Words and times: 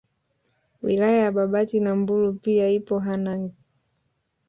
Wilaya 0.81 1.17
ya 1.17 1.31
Babati 1.31 1.79
na 1.79 1.95
Mbulu 1.95 2.33
pia 2.33 2.69
ipo 2.69 2.99
Hanang 2.99 3.51